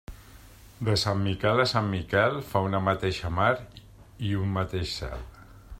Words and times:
De 0.87 0.95
sant 1.01 1.19
Miquel 1.25 1.61
a 1.63 1.67
sant 1.73 1.91
Miquel 1.91 2.41
fa 2.53 2.63
una 2.69 2.81
mateixa 2.89 3.33
mar 3.39 3.51
i 4.31 4.35
un 4.45 4.57
mateix 4.61 4.97
cel. 5.03 5.29